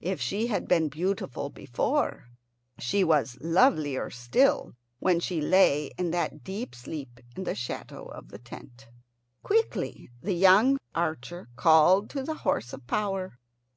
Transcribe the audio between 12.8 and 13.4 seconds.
power.